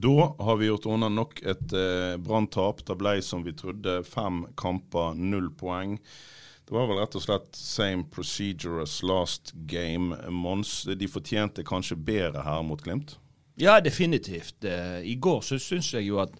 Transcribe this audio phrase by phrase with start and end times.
[0.00, 2.84] Da har vi gjort unna nok et eh, branntap.
[2.86, 5.96] Det ble som vi trodde, fem kamper, null poeng.
[6.68, 10.14] Det var vel rett og slett same procedure as last game.
[10.30, 13.16] Mons, de fortjente kanskje bedre her mot Glimt?
[13.58, 14.62] Ja, definitivt.
[14.64, 16.36] Eh, I går så syns jeg jo at,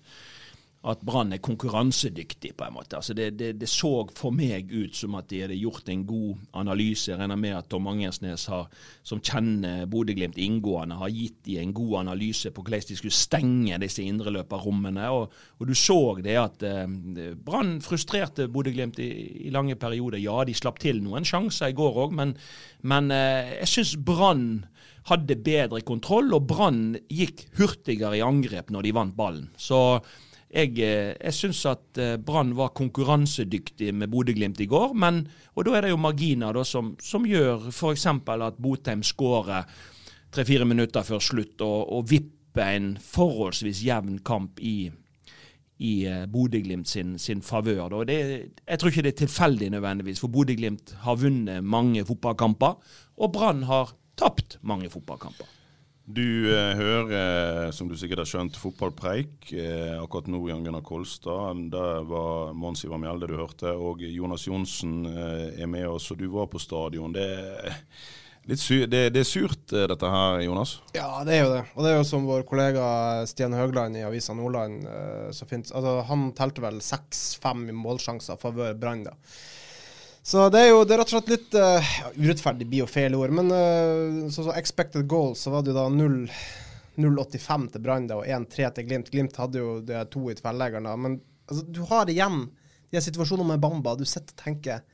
[0.87, 2.97] at Brann er konkurransedyktig, på en måte.
[3.01, 6.45] Altså det, det, det, så for meg ut som at de hadde gjort en god
[6.61, 7.11] analyse.
[7.11, 8.69] Jeg regner med at Tom Angersnes, har,
[9.03, 13.81] som kjenner Bodø-Glimt inngående, har gitt dem en god analyse på hvordan de skulle stenge
[13.83, 15.09] disse indreløperrommene.
[15.19, 16.87] Og, og du så det at eh,
[17.35, 19.11] Brann frustrerte Bodø-Glimt i,
[19.49, 20.23] i, lange perioder.
[20.23, 22.37] Ja, de slapp til noen sjanser i går òg, men,
[22.87, 24.63] men eh, jeg syns Brann
[25.09, 29.51] hadde bedre kontroll, og Brann gikk hurtigere i angrep når de vant ballen.
[29.59, 29.81] Så
[30.49, 34.95] jeg, jeg syns at Brann var konkurransedyktig med Bodø-Glimt i går.
[34.97, 38.07] Men, og da er det jo marginer da, som, som gjør f.eks.
[38.09, 39.69] at Botheim skårer
[40.33, 44.89] tre-fire minutter før slutt og, og vipper en forholdsvis jevn kamp i,
[45.79, 45.93] i
[46.33, 48.01] Bodø-Glimt sin, sin favør.
[48.09, 52.81] Jeg tror ikke det er tilfeldig nødvendigvis, for Bodø-Glimt har vunnet mange fotballkamper,
[53.19, 55.58] og Brann har tapt mange fotballkamper.
[56.09, 60.39] Du eh, hører, som du sikkert har skjønt, fotballpreik eh, akkurat nå.
[60.49, 61.67] Jan Gunnar Kolstad.
[61.69, 63.75] Det var Mons Ivar Mjelde du hørte.
[63.77, 67.13] Og Jonas Johnsen eh, er med oss, og du var på stadion.
[67.13, 70.79] Det, sur, det, det er surt, eh, dette her, Jonas?
[70.97, 71.63] Ja, det er jo det.
[71.75, 72.89] Og det er jo som vår kollega
[73.29, 78.73] Stian Høgland i Avisa Nordland eh, så fint altså, Han telte vel seks-fem målsjanser favør
[78.81, 79.13] Brann, da.
[80.29, 83.15] Så det er jo det er rett og slett litt uh, Urettferdig blir jo feil
[83.17, 88.11] ord, men uh, så, så expected goals, så var det jo da 0,85 til Brann
[88.13, 89.09] og 1-3 til Glimt.
[89.15, 90.99] Glimt hadde jo det to i tverrleggeren, da.
[91.01, 91.17] Men
[91.49, 92.43] altså, du har igjen
[92.93, 93.97] de situasjonene med Bamba.
[93.97, 94.85] Du sitter og tenker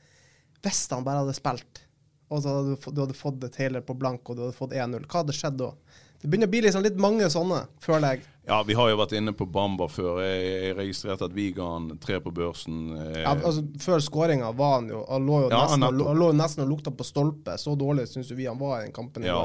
[0.63, 1.83] Hvis han bare hadde spilt,
[2.31, 5.03] og så hadde du, du hadde fått Taylor på blank, og du hadde fått 1-0,
[5.03, 5.73] hva hadde skjedd da?
[6.21, 8.23] Det begynner å bli liksom litt mange sånne, føler jeg.
[8.47, 10.19] Ja, vi har jo vært inne på Bamba før.
[10.21, 12.81] Jeg, jeg registrerte at vi ga han tre på børsen.
[12.93, 13.21] Eh.
[13.23, 16.65] Ja, altså Før skåringa var han jo Han lå jo ja, nesten, han lå nesten
[16.65, 17.57] og lukta på stolpe.
[17.61, 19.39] Så dårlig syns vi han var i den kampen ja.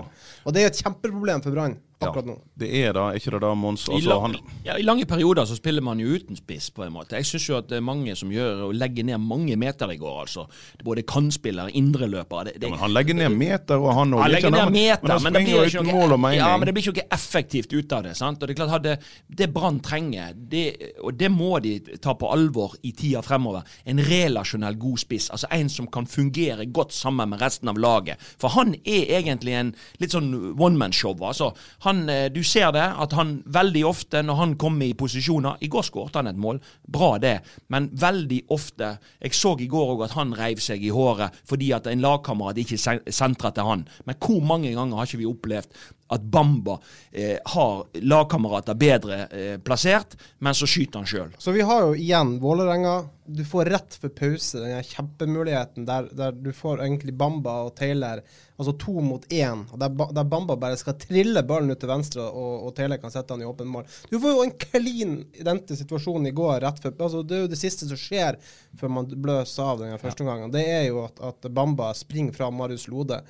[0.44, 1.78] Og det er et kjempeproblem for Brann
[2.09, 2.37] akkurat nå.
[2.61, 3.87] Det er da, ikke det da, Mons?
[3.88, 6.94] Altså, I, lang, ja, I lange perioder så spiller man jo uten spiss, på en
[6.94, 7.19] måte.
[7.21, 9.99] Jeg syns jo at det er mange som gjør og legger ned mange meter i
[10.00, 10.47] går, altså.
[10.84, 14.25] Både kantspillere, indreløpere ja, Men han legger ned meter, og han òg.
[14.25, 17.06] Han legger ned meter, men, men, det blir ikke noe, ja, men det blir ikke
[17.12, 18.17] effektivt ut av det.
[18.19, 18.41] sant?
[18.41, 18.97] Og Det er klart, hadde
[19.41, 20.65] det Brann trenger, det,
[21.05, 25.31] og det må de ta på alvor i tida fremover, en relasjonell god spiss.
[25.34, 28.21] Altså en som kan fungere godt sammen med resten av laget.
[28.41, 31.17] For han er egentlig en litt sånn one man-show.
[31.21, 31.53] altså.
[31.87, 31.90] Han,
[32.34, 36.17] du ser det, at han veldig ofte, når han kommer i posisjoner I går skåret
[36.19, 40.34] han et mål, bra det, men veldig ofte Jeg så i går òg at han
[40.37, 42.79] reiv seg i håret fordi at en lagkamerat ikke
[43.11, 43.87] sentra til han.
[44.06, 46.81] Men hvor mange ganger har ikke vi opplevd at Bamba
[47.12, 51.34] eh, har lagkamerater bedre eh, plassert, men så skyter han sjøl.
[51.38, 53.04] Så vi har jo igjen Vålerenga.
[53.31, 58.25] Du får rett for pause, den kjempemuligheten der, der, du får egentlig Bamba og Taylor,
[58.56, 62.66] altså to mot én, der, der, Bamba bare skal trille ballen ut til venstre, og,
[62.66, 63.87] og Taylor kan sette han i åpen mål.
[64.10, 67.55] Du får jo en klin identisk situasjon i går rett før altså Det er jo
[67.55, 68.43] det siste som skjer
[68.81, 70.32] før man bløser av den første ja.
[70.32, 70.50] gangen.
[70.50, 73.23] Det er jo at, at Bamba springer fra Marius Lode.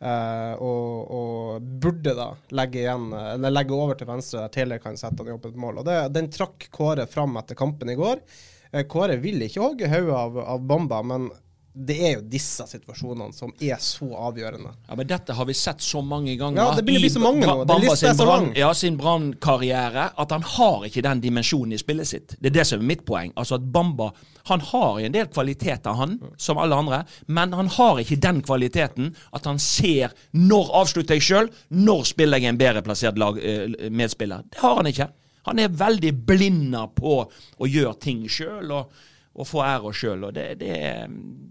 [0.00, 4.96] Uh, og, og, burde da legge, igjen, eller legge over til venstre der Taylor kan
[4.96, 5.82] sette han i åpent mål.
[5.82, 8.22] Og det, Den trakk Kåre fram etter kampen i går.
[8.72, 11.28] Uh, Kåre vil ikke hogge hodet av, av Bamba, men
[11.72, 14.72] det er jo disse situasjonene som er så avgjørende.
[14.88, 17.64] Ja, Men dette har vi sett så mange ganger ja, det blir så mange nå.
[17.64, 22.34] Bamba sin, brand, ja, sin brannkarriere at han har ikke den dimensjonen i spillet sitt.
[22.40, 23.30] Det er det som er mitt poeng.
[23.38, 24.10] Altså at Bamba
[24.50, 29.12] han har en del kvaliteter, han, som alle andre, men han har ikke den kvaliteten
[29.36, 33.90] at han ser når avslutter jeg sjøl, når spiller jeg en bedre plassert lag, eh,
[33.94, 34.42] medspiller.
[34.50, 35.10] Det har han ikke.
[35.48, 38.72] Han er veldig blinda på å gjøre ting sjøl.
[38.74, 40.26] Og, og få æra sjøl.
[40.34, 40.72] Det, det,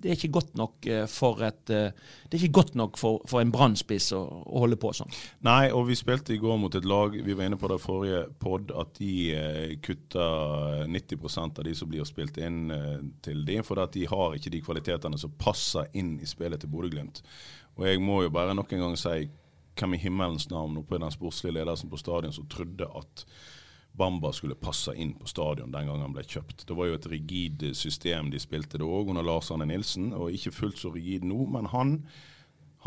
[0.04, 4.12] det, er ikke godt nok eh, for et eh, godt nok for, for en brannspiss
[4.18, 5.14] å, å, holde på sånn.
[5.48, 8.26] Nei, og vi spilte i går mot et lag Vi var inne på det forrige
[8.42, 13.62] pod at de kutta kutter 90% av de som blir spilt inn eh, til de,
[13.64, 17.22] for de har ikke de kvalitetene som passer inn i spillet til Bodø-Glimt.
[17.78, 19.30] Og jeg må jo bare nok en gang si
[19.80, 23.26] hvem i himmelens navn oppe i den sportslige ledelsen på stadion som trodde at
[23.98, 26.64] Bamba skulle passe inn på stadion den gangen han ble kjøpt.
[26.68, 30.32] Det var jo et rigid system de spilte det òg under Lars Arne Nilsen, og
[30.36, 31.44] ikke fullt så rigid nå.
[31.52, 31.96] Men han,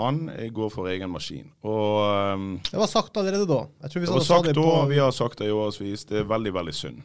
[0.01, 0.25] han
[0.57, 1.51] går for egen maskin.
[1.61, 2.01] Og,
[2.33, 3.65] um, det var sagt allerede da.
[3.85, 6.07] Det var sagt da, vi har sagt det i årevis.
[6.09, 7.03] Det er veldig, veldig synd.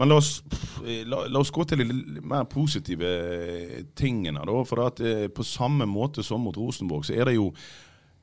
[0.00, 0.42] Men la oss,
[0.80, 1.86] la, la oss, gå til de
[2.24, 3.08] mer positive
[3.98, 4.40] tingene.
[4.48, 7.50] Da, for at eh, På samme måte som mot Rosenborg, så er det jo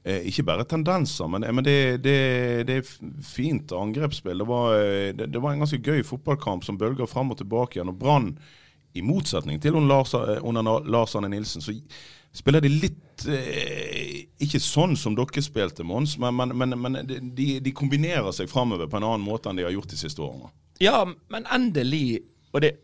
[0.08, 2.20] ikke bare tendenser, men, men det, det,
[2.68, 4.40] det, er fint angrepsspill.
[4.40, 7.78] Det var, eh, det, det var, en ganske gøy fotballkamp som bølger fram og tilbake
[7.78, 7.92] igjen.
[7.92, 8.30] og Brann,
[8.96, 11.76] i motsetning til under Lars, eh, under Lars Arne Nilsen, så
[12.36, 17.76] spiller de litt eh, Ikke sånn som dere spilte, Mons, men, men, men de, de,
[17.76, 20.54] kombinerer seg framover på en annen måte enn de har gjort de siste årene.
[20.80, 21.02] Ja,
[21.34, 22.22] men endelig
[22.56, 22.78] Og det,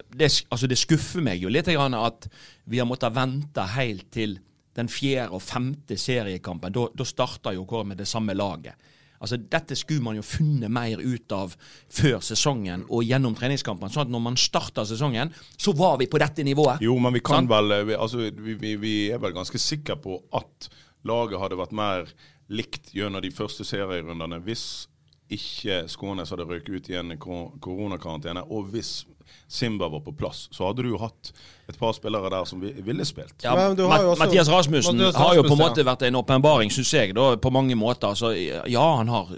[0.51, 2.27] altså skuffer meg jo litt at
[2.65, 4.41] vi har måttet vente helt til
[4.77, 8.75] den fjerde og femte seriekampen, da starter jo Kåre med det samme laget.
[9.23, 11.53] Altså, Dette skulle man jo funnet mer ut av
[11.87, 13.91] før sesongen og gjennom treningskampene.
[13.93, 16.83] sånn at når man starta sesongen, så var vi på dette nivået.
[16.83, 17.51] Jo, men vi kan sånn?
[17.53, 20.67] vel altså, vi, vi, vi, er vel ganske sikre på at
[21.07, 22.11] laget hadde vært mer
[22.51, 24.89] likt gjennom de første serierundene hvis
[25.31, 29.05] ikke Skånes hadde røket ut i en koronakarantene, og hvis
[29.47, 31.33] Simba var på plass, så hadde du jo hatt
[31.69, 33.35] et par spillere der som ville spilt.
[33.43, 37.13] Ja, også, Mathias Rasmussen Mathias har jo på en måte vært en åpenbaring, syns jeg,
[37.15, 38.17] da, på mange måter.
[38.19, 39.35] Så ja, han har,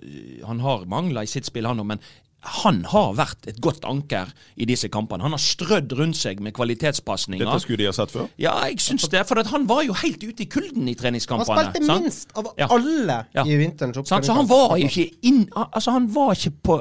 [0.47, 2.05] han har mangler i sitt spill, han òg, men
[2.45, 4.29] han har vært et godt anker
[4.61, 5.25] i disse kampene.
[5.25, 7.45] Han har strødd rundt seg med kvalitetspasninger.
[7.45, 8.27] Dette skulle de ha sett før?
[8.41, 9.23] Ja, jeg syns det.
[9.29, 11.57] For han var jo helt ute i kulden i treningskampene.
[11.57, 12.05] Han spilte sant?
[12.05, 12.69] minst av ja.
[12.69, 13.45] alle ja.
[13.45, 14.29] i vinterens oppkjøring.
[14.29, 16.77] Så han var jo ikke inn Altså, han var ikke på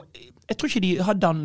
[0.49, 1.43] Jeg tror ikke de hadde han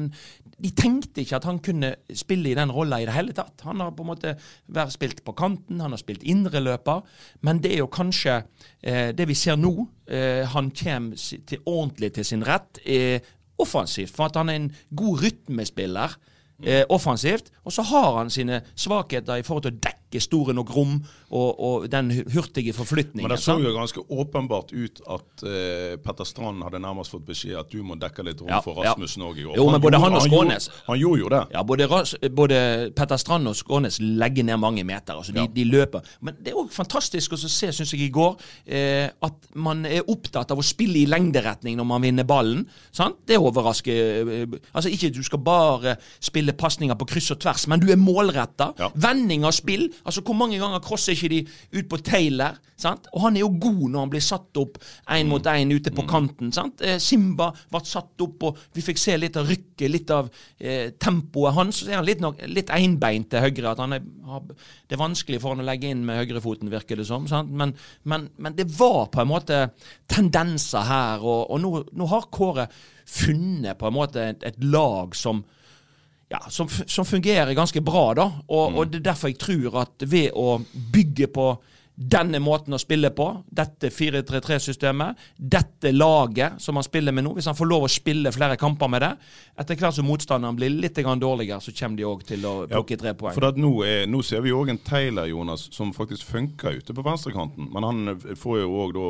[0.59, 3.63] de tenkte ikke at han kunne spille i den rolla i det hele tatt.
[3.67, 4.35] Han har på en måte
[4.67, 7.03] vært spilt på kanten, han har spilt indreløper.
[7.47, 8.41] Men det er jo kanskje
[8.81, 9.73] eh, det vi ser nå.
[10.09, 13.19] Eh, han kommer til, ordentlig til sin rett eh,
[13.59, 16.17] offensivt, for at han er en god rytmespiller
[16.63, 17.51] eh, offensivt.
[17.63, 20.95] Og så har han sine svakheter i forhold til å dekke store nok rom
[21.29, 23.27] og, og den hurtige forflytningen.
[23.27, 27.59] Men det så jo ganske åpenbart ut at uh, Petter Strand hadde nærmest fått beskjed
[27.61, 29.43] at du må dekke litt rom ja, for Rasmussen òg ja.
[29.43, 29.59] i år.
[29.61, 31.43] Jo, men både han og Skånes han, han, gjorde jo det.
[31.53, 31.89] Ja, både,
[32.41, 32.59] både
[32.97, 35.19] Petter Strand og Skånes legger ned mange meter.
[35.19, 36.09] altså De, de løper.
[36.25, 40.07] Men det er òg fantastisk å se, syns jeg, i går, eh, at man er
[40.09, 42.65] opptatt av å spille i lengderetning når man vinner ballen.
[42.95, 43.21] Sant?
[43.29, 47.81] Det overrasker eh, Altså ikke du skal bare spille pasninger på kryss og tvers, men
[47.81, 48.71] du er målretta.
[48.79, 48.89] Ja.
[48.95, 49.89] Vending av spill.
[50.03, 51.39] Altså Hvor mange ganger crosser ikke de
[51.79, 52.57] ut på Taylor.
[52.79, 53.09] Sant?
[53.13, 54.77] Og han er jo god når han blir satt opp
[55.11, 56.09] én mot én ute på mm.
[56.09, 56.53] kanten.
[56.55, 56.81] Sant?
[56.85, 60.93] Eh, Simba ble satt opp, og vi fikk se litt av rykket, litt av eh,
[60.99, 61.81] tempoet hans.
[61.83, 63.73] Så er han litt, nok, litt einbeint til høyre.
[63.73, 64.05] at han er,
[64.87, 67.27] Det er vanskelig for han å legge inn med høyrefoten, virker det som.
[67.49, 69.61] Men, men, men, det var på en måte
[70.07, 72.69] tendenser her, og, og nå, nå, har Kåre
[73.09, 75.43] funnet på en måte et, et lag som
[76.29, 78.13] ja, som, som, fungerer ganske bra.
[78.13, 78.77] da, og, mm.
[78.77, 80.59] og, Det er derfor jeg tror at ved å
[80.93, 81.51] bygge på
[81.99, 87.49] denne måten å spille på, dette 4-3-3-systemet, dette laget som han spiller med nå, hvis
[87.51, 89.09] han får lov å spille flere kamper med det
[89.59, 93.11] Etter hvert som motstanderen blir litt dårligere, så kommer de òg til å plukke tre
[93.19, 93.35] poeng.
[93.35, 97.03] For nå, er, nå, ser vi òg en Taylor Jonas, som faktisk funker ute på
[97.03, 97.67] venstrekanten.
[97.73, 99.01] Men han får jo òg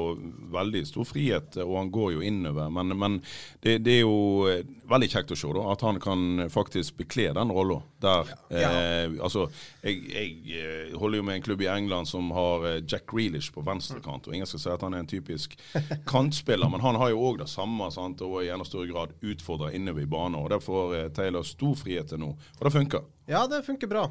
[0.56, 2.74] veldig stor frihet, og han går jo innover.
[2.74, 3.20] Men, men
[3.62, 7.30] det, det, er jo eh, veldig kjekt å se da, at han kan faktisk bekle
[7.38, 8.32] den rolla der.
[8.54, 8.70] Ja.
[8.72, 9.46] Eh, altså,
[9.84, 13.54] jeg, jeg, eh, holder jo med en klubb i England som har eh, Jack Grealish
[13.56, 14.28] på venstrekant.
[14.28, 15.56] og Ingen skal si at han er en typisk
[16.12, 19.78] kantspiller, men han har jo òg det samme sant, og i enda større grad utfordrer
[19.78, 20.40] innover i banen.
[20.42, 23.08] og Der får eh, Taylor stor frihet til nå, og det funker.
[23.30, 24.08] Ja, det funker bra.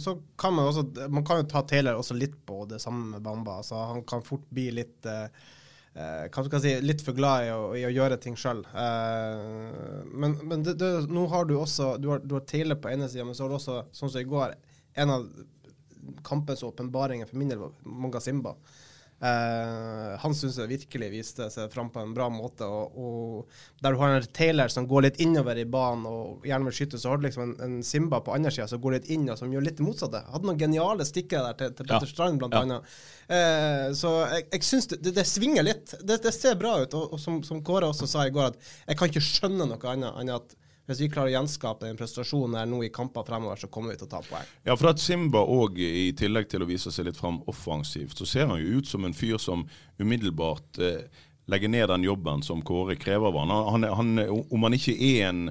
[0.00, 3.26] Så kan man også Man kan jo ta Taylor også litt på det samme med
[3.26, 3.58] Bamba.
[3.62, 5.04] så Han kan fort bli litt
[5.92, 8.62] Uh, hva skal jeg si, litt for glad i å, i å gjøre ting sjøl.
[8.72, 12.88] Uh, men, men det, det, nå har du også Du har, du har Taylor på
[12.88, 14.54] ene sida, men så har du også, sånn som i går,
[15.02, 15.26] en av
[16.24, 18.56] kampens åpenbaringer for min del var Monga Simba.
[19.22, 22.66] Eh, han syns jeg virkelig viste seg fram på en bra måte.
[22.66, 26.66] Og, og der du har en Taylor som går litt innover i banen og gjerne
[26.68, 29.10] vil skyte, så har du liksom en, en Simba på andre sida som går litt
[29.14, 30.24] inn og som gjør litt det motsatte.
[30.32, 32.12] Hadde noen geniale stikkere der til, til Petter Ja.
[32.14, 32.64] Strand, blant Ja.
[32.66, 32.96] annet.
[33.32, 35.94] Eh, så jeg, jeg syns det, det, det svinger litt.
[36.02, 36.98] Det, det ser bra ut.
[36.98, 39.94] Og, og som, som Kåre også sa i går, at jeg kan ikke skjønne noe
[39.94, 43.60] annet enn at hvis vi klarer å gjenskape den prestasjonen her nå i kamper fremover,
[43.60, 44.48] så kommer vi til å ta poeng.
[44.66, 48.26] Ja, for at Simba òg, i tillegg til å vise seg litt fram offensivt, så
[48.28, 49.62] ser han jo ut som en fyr som
[50.02, 51.04] umiddelbart eh,
[51.52, 53.54] legger ned den jobben som Kåre krever av han.
[53.70, 55.44] han, han om han ikke er en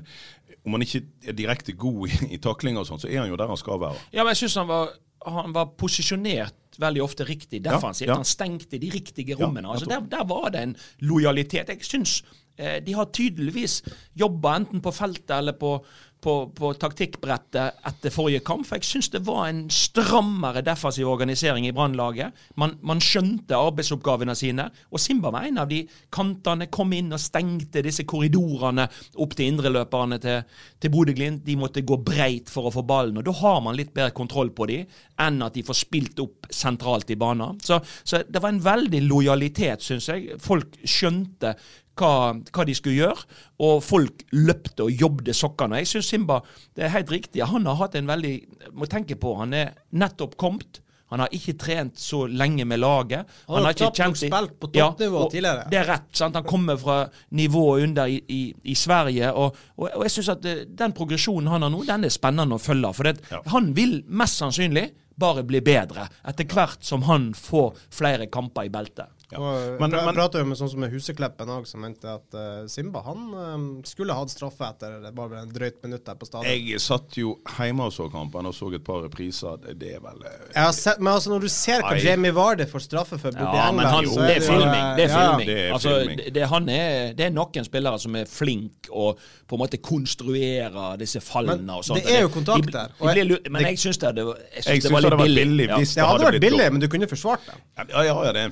[0.62, 3.38] om han ikke er direkte god i, i takling og sånn, så er han jo
[3.40, 3.98] der han skal være.
[4.14, 4.92] Ja, men jeg synes han var
[5.26, 8.08] han var posisjonert veldig ofte riktig defensivt.
[8.08, 8.20] Ja, ja.
[8.22, 9.70] Han stengte de riktige Ja, rommene.
[9.70, 11.70] altså der, der var det en lojalitet.
[11.70, 12.22] Jeg syns
[12.58, 13.80] de har tydeligvis
[14.20, 15.78] jobba enten på feltet eller på,
[16.22, 18.66] på, på taktikkbrettet etter forrige kamp.
[18.68, 22.36] For jeg syns det var en strammere defensiv organisering i Brannlaget.
[22.62, 24.68] Man, man skjønte arbeidsoppgavene sine.
[24.92, 25.82] Og Simba var en av de
[26.14, 26.70] kantene.
[26.74, 28.88] Kom inn og stengte disse korridorene
[29.22, 30.46] opp til indreløperne til,
[30.82, 31.44] til Bodø-Glimt.
[31.48, 33.20] De måtte gå breit for å få ballen.
[33.22, 36.48] Og da har man litt bedre kontroll på dem enn at de får spilt opp
[36.54, 37.60] sentralt i banen.
[37.64, 40.38] Så, så det var en veldig lojalitet, syns jeg.
[40.42, 41.56] Folk skjønte
[42.00, 43.26] hva, hva de skulle gjøre,
[43.62, 45.82] og folk løpte og jobbet sokkene.
[45.84, 46.40] Jeg syns Simba
[46.76, 47.44] det er helt riktig.
[47.46, 48.36] Han har hatt en veldig
[48.74, 50.80] Må tenke på, han er nettopp kommet.
[51.12, 53.28] Han har ikke trent så lenge med laget.
[53.50, 55.66] Han har ikke kjent i- spilt på toppnivå ja, tidligere.
[55.70, 56.06] Det er rett.
[56.16, 56.36] sant?
[56.40, 57.02] Han kommer fra
[57.36, 59.34] nivået under i, i, i Sverige.
[59.36, 62.56] Og, og, og jeg syns at eh, den progresjonen han har nå, den er spennende
[62.56, 62.94] å følge.
[62.96, 63.42] For det, Ja.
[63.52, 64.86] han vil mest sannsynlig
[65.20, 69.12] bare bli bedre etter hvert som han får flere kamper i beltet.
[69.38, 72.34] Og Men- jeg men- prater jo med sånn som med Husekleppen òg, som mente at
[72.36, 76.26] uh, Simba han um, skulle hatt straffe etter det bare en drøyt minutt der på
[76.28, 76.50] stadion.
[76.52, 79.58] Jeg satt jo hjemme og så kampen og så et par repriser.
[79.62, 82.66] Det, det er vel Jeg har sett, men altså når du ser hva Jamie Vardy
[82.68, 84.86] får straffe for borti Ja, England men han, så det er filming.
[84.98, 85.48] Det er ja, filming.
[85.48, 86.18] Det er altså, filming.
[86.18, 89.78] det, det, han er, det er noen spillere som er flink og på en måte
[90.26, 92.04] konstruerer disse fallene Men og sånt.
[92.04, 94.68] det er jo kontakt de- der, de men jeg syns det, det, var- jeg synes
[94.68, 95.46] Jeg det syns var det litt var billig.
[95.48, 95.78] billig Ja.
[95.78, 97.56] Det hadde vært billig, men du kunne forsvart det.
[97.78, 98.52] Ja, ja, ja, det er en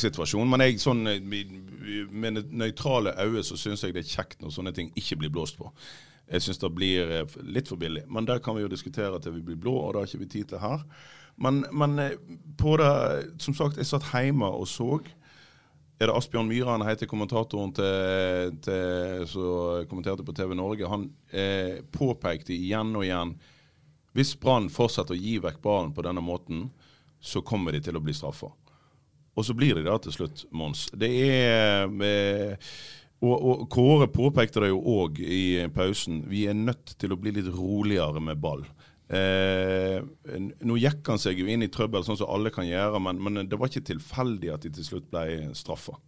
[0.00, 0.48] 50-50-situasjon.
[0.50, 1.20] Men jeg, sånn, eh,
[2.10, 5.58] med nøytrale øye så syns jeg det er kjekt når sånne ting ikke blir blåst
[5.58, 5.70] på.
[6.30, 8.06] Jeg syns det blir eh, litt for billig.
[8.08, 10.34] Men der kan vi jo diskutere til vi blir blå, og det har ikke vi
[10.34, 10.84] tid til her.
[11.36, 12.18] Men, men eh,
[12.58, 15.00] på det Som sagt, jeg satt hjemme og så.
[16.00, 20.88] Er det Asbjørn Myhre han heter, kommentatoren til, til, som kommenterte på TV Norge?
[20.88, 23.34] Han eh, påpekte igjen og igjen
[24.16, 26.64] hvis Brann fortsetter å gi vekk ballen på denne måten,
[27.20, 28.48] så kommer de til å bli straffa.
[29.38, 30.88] Og så blir de det til slutt, Mons.
[30.96, 32.72] Det er eh,
[33.20, 35.42] og, og Kåre påpekte det jo òg i
[35.74, 36.22] pausen.
[36.30, 38.64] Vi er nødt til å bli litt roligere med ball.
[39.10, 39.98] Eh,
[40.64, 43.50] nå gikk han seg jo inn i trøbbel, sånn som alle kan gjøre, men, men
[43.50, 45.98] det var ikke tilfeldig at de til slutt ble straffa.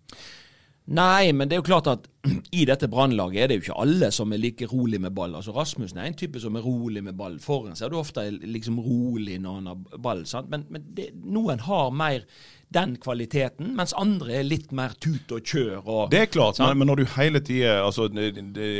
[0.90, 2.08] Nei, men det er jo klart at
[2.58, 5.36] i dette brannlaget er det jo ikke alle som er like rolig med ball.
[5.38, 7.38] Altså Rasmussen er en type som er rolig med ball.
[7.42, 10.24] Foran seg er du ofte liksom rolig når han har ball.
[10.26, 10.50] sant?
[10.50, 12.26] Men, men det, noen har mer
[12.72, 15.82] den kvaliteten, mens andre er litt mer tut og kjør.
[15.82, 18.70] Og, Det er klart, men, men når du hele tida altså, det, det,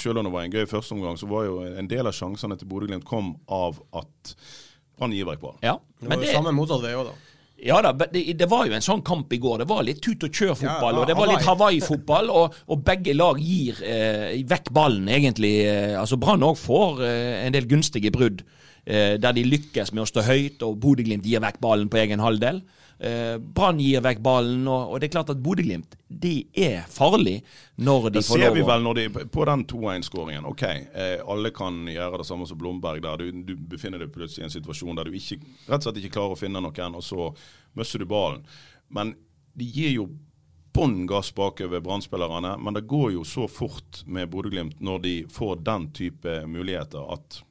[0.00, 2.70] Selv om det var en gøy førsteomgang, så var jo en del av sjansene til
[2.70, 4.34] Bodø-Glimt kom av at
[4.98, 5.58] Brann gir vekk ball.
[5.62, 7.27] ja, Det men var jo det, samme motsatt vei òg, da.
[7.58, 9.62] Ja da, det, det var jo en sånn kamp i går.
[9.62, 11.80] Det var litt tut og kjør-fotball, Ja, og det var litt Hawaii.
[11.80, 12.30] Hawaii-fotball.
[12.30, 15.54] Og, og begge lag gir eh, vekk ballen, egentlig.
[15.66, 18.44] Eh, altså Brann òg får eh, en del gunstige brudd,
[18.88, 22.62] der de lykkes med å stå høyt, og Bodø-Glimt gir vekk ballen på egen halvdel.
[22.98, 27.36] Eh, Brann gir vekk ballen, og, det er klart at Bodø-Glimt de er farlig
[27.78, 30.48] når de Det får ser vi vel når de, på den 2-1-skåringen.
[30.50, 33.02] OK, eh, alle kan gjøre det samme som Blomberg.
[33.02, 36.02] der du, du befinner deg plutselig i en situasjon der du ikke, rett og slett
[36.02, 37.30] ikke klarer å finne noen, og så
[37.78, 38.42] mister du ballen.
[38.90, 39.14] Men
[39.54, 40.08] de gir jo
[40.74, 42.56] bånn gass bakover Brann-spillerne.
[42.58, 47.44] Men det går jo så fort med Bodø-Glimt når de får den type muligheter, at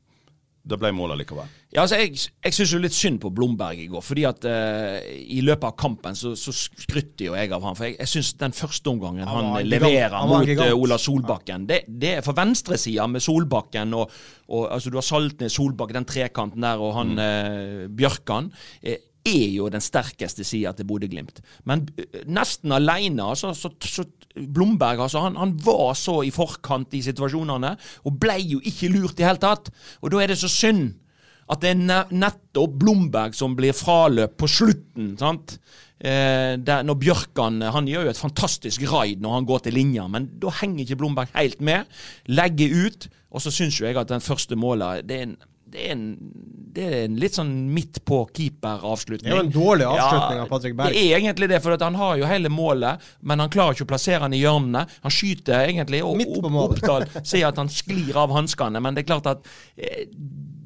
[0.67, 1.47] det ble mål likevel.
[1.73, 2.13] Ja, altså Jeg,
[2.45, 4.03] jeg syns jo litt synd på Blomberg i går.
[4.03, 7.75] fordi at uh, I løpet av kampen så, så skrytter jo jeg av han.
[7.75, 10.67] For jeg, jeg syns den første omgangen Han han, leverer Han mot gigant.
[10.69, 14.11] eh, Ola Solbakken, det, det er for venstresida med Solbakken og,
[14.47, 18.51] og altså Du har Saltnes, Solbakken, den trekanten der, og han eh, Bjørkan.
[18.81, 21.41] Eh, er jo den sterkeste sida til Bodø-Glimt.
[21.69, 24.05] Men eh, nesten alene, altså, så, så
[24.37, 27.73] Blomberg altså, han, han var så i forkant i situasjonene,
[28.05, 29.71] og ble jo ikke lurt i hele tatt.
[30.01, 30.95] Og da er det så synd
[31.47, 35.13] at det er nettopp Blomberg som blir fraløp på slutten.
[35.19, 35.57] sant?
[35.97, 40.03] Eh, der, når Bjørkan Han gjør jo et fantastisk raid når han går til linja,
[40.07, 41.87] men da henger ikke Blomberg helt med.
[42.27, 43.07] Legger ut.
[43.31, 45.35] Og så syns jo jeg at den første målet det er
[45.71, 46.03] det er, en,
[46.75, 49.27] det er en litt sånn midt på keeper-avslutning.
[49.27, 50.95] Det er jo en dårlig avslutning av Patrick Berg.
[50.95, 53.91] Det er egentlig det, for han har jo hele målet, men han klarer ikke å
[53.91, 54.85] plassere han i hjørnene.
[55.03, 56.23] Han skyter egentlig, og.
[56.67, 60.07] Oppdal sier at han sklir av hanskene, men det er klart at eh,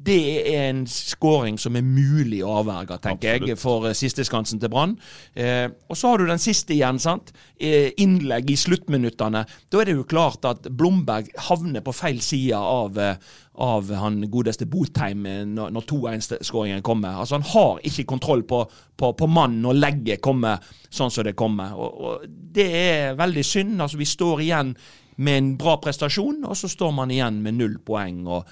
[0.02, 4.70] det er en skåring som er mulig å avverge, tenker jeg, for eh, sisteskansen til
[4.72, 4.96] Brann.
[5.34, 7.30] Eh, og så har du den siste igjen, sant.
[7.60, 9.44] Eh, innlegg i sluttminuttene.
[9.70, 13.20] Da er det jo klart at Blomberg havner på feil side av, eh,
[13.62, 17.20] av han godeste Botheim eh, når, når 2-1-skåringen kommer.
[17.22, 18.64] Altså Han har ikke kontroll på,
[18.96, 21.76] på, på mannen når legget kommer sånn som det kommer.
[21.78, 23.78] Og, og Det er veldig synd.
[23.80, 24.74] altså Vi står igjen
[25.22, 28.24] med en bra prestasjon, og så står man igjen med null poeng.
[28.26, 28.48] og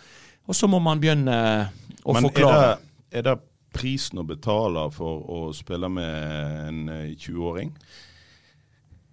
[0.51, 1.39] og så må man begynne
[2.03, 2.75] å Men forklare.
[2.75, 3.39] det, er det
[3.71, 6.15] prisen å betale for å spille med
[6.67, 7.71] en eh, 20-åring?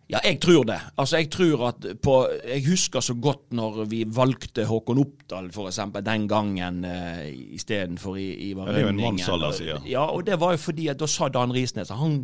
[0.07, 0.77] Ja, jeg tror det.
[0.95, 2.13] Altså, jeg tror at på
[2.47, 8.71] Jeg husker så godt når vi valgte Håkon Oppdal, f.eks., den gangen uh, istedenfor Ivar
[8.71, 8.71] Rønningen.
[8.71, 9.81] det er jo en mannsalder, sier.
[9.85, 12.21] Ja, og det var jo fordi at da sa Dan Risnes at han,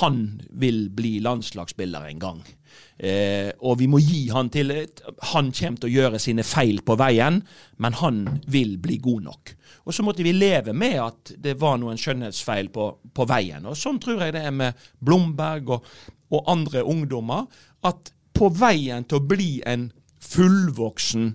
[0.00, 2.40] han vil bli landslagsspiller en gang.
[2.96, 5.02] Eh, og vi må gi han tillit.
[5.32, 7.42] Han kommer til å gjøre sine feil på veien,
[7.82, 9.54] men han vil bli god nok.
[9.86, 13.68] Og så måtte vi leve med at det var noen skjønnhetsfeil på, på veien.
[13.68, 15.92] Og sånn tror jeg det er med Blomberg og,
[16.32, 17.46] og andre ungdommer.
[17.86, 19.90] At på veien til å bli en
[20.26, 21.30] fullvoksen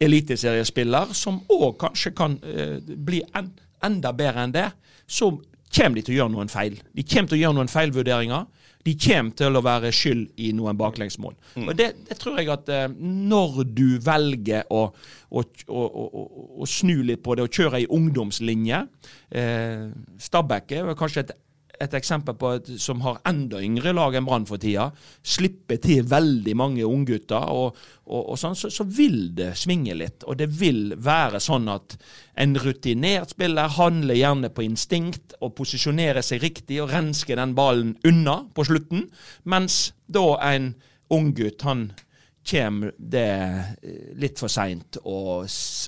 [0.00, 3.50] eliteseriespiller, som òg kanskje kan eh, bli en,
[3.84, 4.68] enda bedre enn det,
[5.08, 5.32] så
[5.74, 6.78] kommer de til å gjøre noen feil.
[6.94, 8.46] De kommer til å gjøre noen feilvurderinger.
[8.86, 11.34] De kommer til å være skyld i noen baklengsmål.
[11.64, 14.84] Og det, det tror jeg at eh, når du velger å,
[15.26, 16.04] å, å,
[16.62, 18.84] å snu litt på det og kjøre ei ungdomslinje
[19.34, 19.88] eh,
[20.22, 21.34] Stabæk er kanskje et
[21.82, 24.88] et eksempel på et som har enda yngre lag enn Brann for tida,
[25.26, 30.26] slipper til veldig mange unggutter, og, og, og sånn, så, så vil det svinge litt.
[30.26, 31.98] Og det vil være sånn at
[32.40, 37.94] en rutinert spiller handler gjerne på instinkt og posisjonerer seg riktig og rensker den ballen
[38.06, 39.08] unna på slutten,
[39.44, 40.74] mens da en
[41.12, 41.90] unggutt, han
[42.46, 43.28] kommer det
[43.82, 45.46] eh, litt for seint og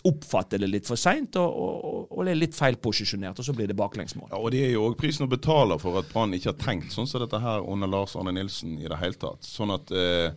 [0.09, 3.71] oppfatter det litt for seint og, og, og det er litt feilposisjonert, og så blir
[3.71, 4.31] det baklengsmål.
[4.33, 6.95] Ja, og Det er jo òg prisen å betale for at Brann ikke har tenkt
[6.95, 9.47] sånn som dette her under Lars Arne Nilsen i det hele tatt.
[9.47, 10.33] Sånn at eh,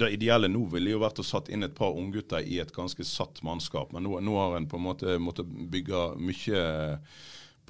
[0.00, 3.04] det ideelle nå ville jo vært å satt inn et par unggutter i et ganske
[3.06, 3.92] satt mannskap.
[3.94, 6.64] Men nå, nå har en på en måte måttet bygge mye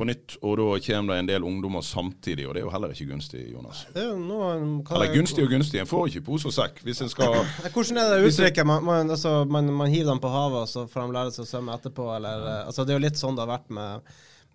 [0.00, 2.94] på nytt, og da kommer det en del ungdommer samtidig, og det er jo heller
[2.94, 3.82] ikke gunstig, Jonas.
[3.92, 4.54] Det er jo noe,
[4.94, 7.36] Eller er- gunstig og gunstig, en får ikke pose og sekk hvis en skal
[7.74, 8.66] Hvordan er det uttrykket?
[8.66, 11.44] Man, man, altså, man, man hiver dem på havet, og så får de lære seg
[11.44, 12.56] å svømme etterpå, eller ja.
[12.70, 14.10] altså, Det er jo litt sånn det har vært med,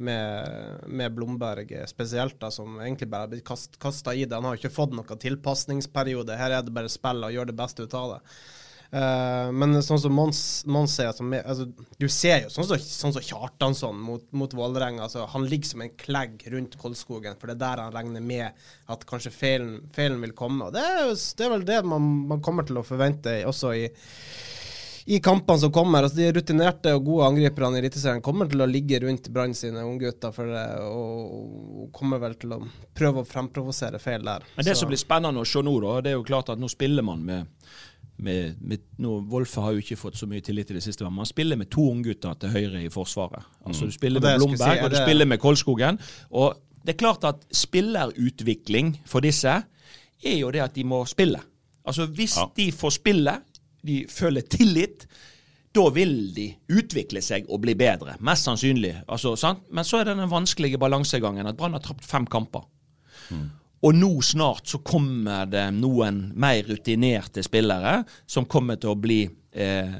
[0.10, 3.48] med, med Blomberg eh, spesielt, da, som egentlig bare har blitt
[3.80, 4.36] kasta i det.
[4.36, 6.42] Han har jo ikke fått noen tilpasningsperiode.
[6.42, 8.24] Her er det bare spill og gjør det beste ut av det.
[8.92, 11.10] Eh, men sånn som Mons, sier,
[11.42, 11.66] altså,
[12.00, 15.04] du ser jo sånn som sånn så Kjartansson mot, mot Vålerenga.
[15.08, 18.68] Altså, han ligger som en klegg rundt Kolskogen, for det er der han regner med
[18.92, 20.70] at kanskje feilen, feilen vil komme.
[20.70, 23.74] Og det er, jo, det er vel det man, man kommer til å forvente også
[23.76, 23.90] i
[25.06, 26.02] i kampene som kommer.
[26.02, 29.84] altså De rutinerte og gode angriperne i Eliteserien kommer til å ligge rundt Brann sine
[29.86, 30.34] unggutter
[30.82, 31.36] og,
[31.84, 32.62] og kommer vel til å
[32.98, 34.42] prøve å fremprovosere feil der.
[34.58, 36.58] Men det Så- som blir spennende å se nå, da, det er jo klart at
[36.58, 37.46] nå spiller man med,
[38.18, 41.18] med, med nå, Wolfe har jo ikke fått så mye tillit i det siste, men
[41.20, 43.44] man spiller med to unggutter til høyre i Forsvaret.
[43.66, 44.28] Altså Du spiller mm.
[44.28, 46.00] med Blomberg, si, og du spiller med Kolskogen.
[46.32, 49.52] Og det er klart at spillerutvikling for disse
[50.26, 51.42] er jo det at de må spille.
[51.86, 52.46] Altså Hvis Ja.
[52.58, 53.42] de får spille,
[53.86, 55.08] de føler tillit,
[55.76, 58.16] da vil de utvikle seg og bli bedre.
[58.20, 58.96] Mest sannsynlig.
[59.08, 59.60] Altså, sant?
[59.72, 62.64] Men så er det den vanskelige balansegangen at Brann har tapt fem kamper.
[63.86, 69.20] Og nå snart så kommer det noen mer rutinerte spillere som kommer til å bli
[69.54, 69.98] eh,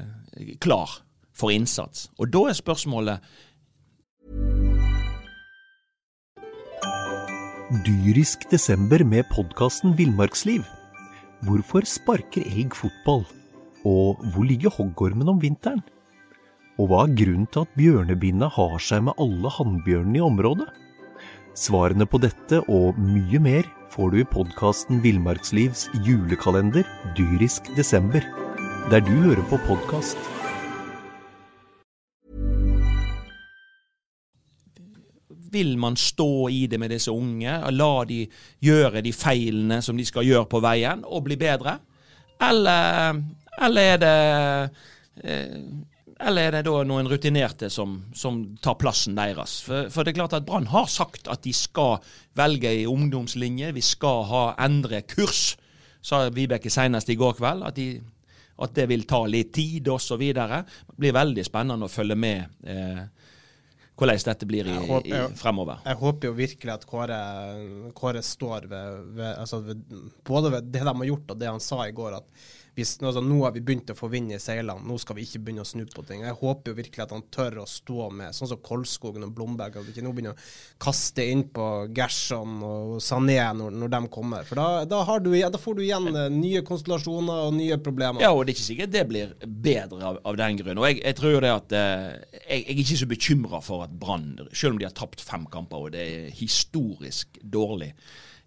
[0.58, 0.96] klar
[1.36, 2.08] for innsats.
[2.18, 3.34] Og da er spørsmålet
[7.86, 10.62] Dyrisk desember med podkasten Villmarksliv.
[11.46, 13.24] Hvorfor sparker elg fotball?
[13.86, 15.82] Og hvor ligger hoggormen om vinteren?
[16.78, 20.68] Og hva er grunnen til at bjørnebinna har seg med alle hannbjørnene i området?
[21.56, 28.24] Svarene på dette og mye mer får du i podkasten Villmarkslivs julekalender Dyrisk desember,
[28.90, 30.18] der du hører på podkast.
[35.52, 38.22] Vil man stå i det med disse unge, og la de
[38.66, 41.78] gjøre de feilene som de skal gjøre på veien, og bli bedre?
[42.42, 43.22] Eller,
[43.62, 44.16] eller er det
[45.24, 45.60] eh,
[46.20, 49.58] eller er det da noen rutinerte som, som tar plassen deres?
[49.66, 51.98] For, for det er klart at Brann har sagt at de skal
[52.38, 55.56] velge i ungdomslinje, vi skal ha endre kurs,
[56.00, 57.66] sa Vibeke senest i går kveld.
[57.68, 58.00] At, de,
[58.64, 60.22] at det vil ta litt tid osv.
[60.32, 60.64] Det
[60.96, 62.56] blir veldig spennende å følge med.
[62.64, 63.04] Eh,
[63.96, 65.78] hvordan dette blir i, Jeg håper- i, fremover.
[65.84, 67.20] Jeg håper jo virkelig at Kåre,
[67.96, 69.84] Kåre står ved, ved, altså ved
[70.24, 72.26] både ved det de har gjort og det han sa i går, at
[72.76, 75.40] hvis, sånn, nå har vi begynt å få vind i seilene, nå skal vi ikke
[75.46, 76.26] begynne å snu på ting.
[76.26, 79.78] Jeg håper jo virkelig at han tør å stå med, sånn som Kolskogen og Blomberg,
[79.80, 80.44] at vi ikke nå begynner å
[80.84, 84.44] kaste inn på Gerson og Sané når, når de kommer.
[84.44, 88.20] For da, da, du, da får du igjen eh, nye konstellasjoner og nye problemer.
[88.20, 90.82] Ja, og det er ikke sikkert det blir bedre av, av den grunn.
[90.82, 92.08] Og jeg, jeg tror jo det at eh,
[92.42, 95.48] jeg, jeg er ikke så bekymra for at Brann, selv om de har tapt fem
[95.48, 97.94] kamper og det er historisk dårlig,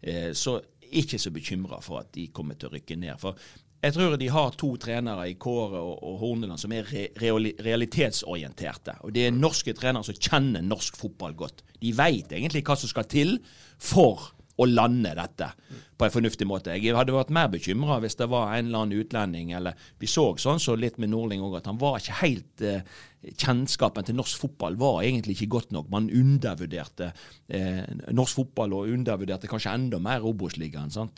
[0.05, 3.17] eh, så ikke så bekymra for at de kommer til å rykke ned.
[3.21, 3.37] For
[3.79, 8.97] jeg tror de har to trenere i Kåre og, og Horneland som er re, realitetsorienterte.
[9.07, 11.63] Og det er norske trenere som kjenner norsk fotball godt.
[11.79, 13.37] De veit egentlig hva som skal til
[13.79, 15.47] for å lande dette
[15.95, 16.73] på en fornuftig måte.
[16.75, 20.33] Jeg hadde vært mer bekymra hvis det var en eller annen utlending, eller vi så
[20.39, 24.39] sånn så litt med Nordling òg, at han var ikke helt eh, Kjennskapen til norsk
[24.39, 25.89] fotball var egentlig ikke godt nok.
[25.91, 27.09] Man undervurderte
[27.51, 27.81] eh,
[28.15, 30.87] norsk fotball, og undervurderte kanskje enda mer Obos-ligaen?
[30.91, 31.11] Som,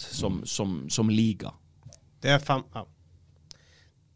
[0.50, 1.54] som, som liga.
[2.22, 2.86] Det er fem ja.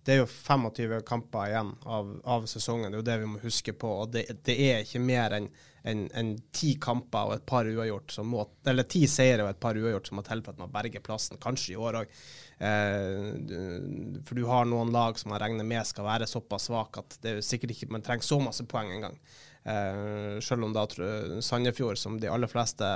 [0.05, 3.39] Det er jo 25 kamper igjen av, av sesongen, det er jo det vi må
[3.41, 3.89] huske på.
[4.03, 5.47] og Det, det er ikke mer enn
[5.85, 9.59] en, en ti kamper og et par uavgjort som må Eller ti seire og et
[9.61, 12.15] par uavgjort som må til for at man berger plassen, kanskje i år òg.
[12.57, 17.19] Eh, for du har noen lag som man regner med skal være såpass svake at
[17.21, 19.19] det er sikkert ikke man trenger så masse poeng engang.
[19.65, 20.87] Eh, selv om da
[21.41, 22.89] Sandefjord, som de aller fleste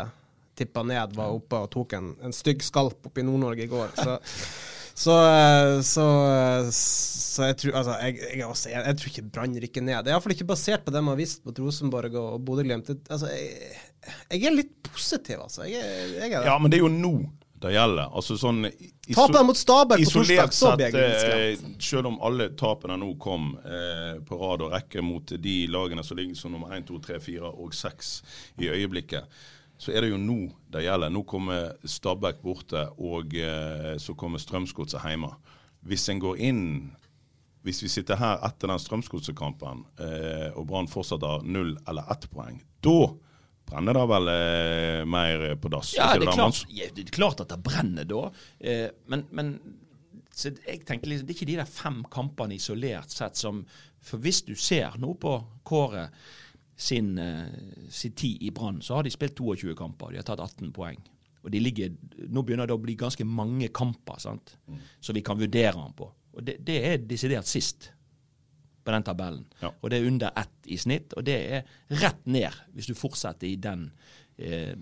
[0.58, 3.94] tippa ned, var oppe og tok en, en stygg skalp oppe i Nord-Norge i går.
[3.98, 4.18] Så
[5.00, 9.28] så, eh, så, eh, så jeg tror altså, jeg, jeg, også, jeg, jeg tror ikke
[9.32, 10.00] Brann rykker ned.
[10.04, 12.92] Det er iallfall ikke basert på det man har visst mot Rosenborg og, og Bodø-Glimt.
[13.08, 15.68] Altså, jeg, er litt positiv, altså.
[15.70, 17.14] Ja, men det er jo nå
[17.60, 18.12] det gjelder.
[18.16, 22.96] Altså sånn iso- mot Stabæk på torsdag, så blir jeg eh, selv om alle tapene
[23.00, 26.88] nå kom eh, på rad og rekke mot de lagene som ligger som nummer 1,
[26.88, 28.14] 2, 3, 4 og 6
[28.64, 29.42] i øyeblikket,
[29.80, 30.40] så er det jo nå
[30.72, 31.12] det gjelder.
[31.14, 35.32] Nå kommer Stabæk borte, og eh, så kommer Strømsgodset hjemme.
[35.88, 36.66] Hvis en går inn
[37.68, 42.30] hvis vi sitter her etter den Strømsgodsekampen eh, og Brann fortsatt har null eller ett
[42.32, 43.12] poeng, da
[43.70, 45.92] brenner det vel eh, mer på dass?
[45.98, 48.24] Ja, det er, klart, ja, det er klart at det brenner da.
[48.60, 49.54] Eh, men, men
[50.32, 53.66] så jeg tenker liksom, det er ikke de der fem kampene isolert sett som
[54.00, 55.34] For hvis du ser nå på
[55.68, 56.06] Kåre
[56.80, 57.48] sin, eh,
[57.92, 60.14] sin tid i Brann, så har de spilt 22 kamper.
[60.14, 61.00] De har tatt 18 poeng.
[61.44, 61.92] Og de ligger,
[62.28, 64.58] Nå begynner det å bli ganske mange kamper sant?
[65.02, 66.10] så vi kan vurdere han på.
[66.36, 67.92] Og det, det er desidert sist
[68.84, 69.46] på den tabellen.
[69.62, 69.72] Ja.
[69.82, 71.68] Og det er under ett i snitt, og det er
[72.02, 73.90] rett ned hvis du fortsetter i den
[74.38, 74.74] eh,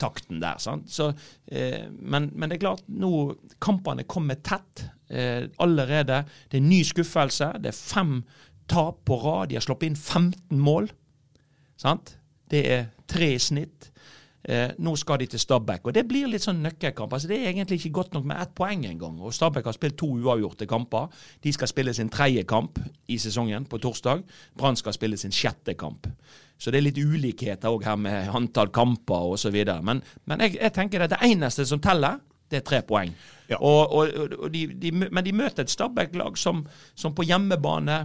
[0.00, 0.60] takten der.
[0.62, 0.90] Sant?
[0.92, 1.10] Så,
[1.46, 3.12] eh, men, men det er klart, nå
[3.62, 6.24] kampene kommer tett eh, allerede.
[6.50, 7.54] Det er ny skuffelse.
[7.60, 8.18] Det er fem
[8.70, 9.50] tap på rad.
[9.50, 10.90] De har sluppet inn 15 mål.
[11.80, 12.16] Sant?
[12.50, 13.90] Det er tre i snitt.
[14.42, 17.12] Eh, nå skal de til Stabæk, og det blir litt sånn nøkkelkamp.
[17.12, 19.18] Altså, det er egentlig ikke godt nok med ett poeng engang.
[19.32, 21.10] Stabæk har spilt to uavgjorte kamper.
[21.44, 24.24] De skal spille sin tredje kamp i sesongen på torsdag.
[24.56, 26.08] Brann skal spille sin sjette kamp.
[26.60, 29.60] Så det er litt ulikheter òg her med antall kamper osv.
[29.84, 33.12] Men, men jeg, jeg tenker at det eneste som teller, det er tre poeng.
[33.50, 33.60] Ja.
[33.60, 36.64] Og, og, og de, de, men de møter et Stabæk-lag som,
[36.96, 38.00] som på hjemmebane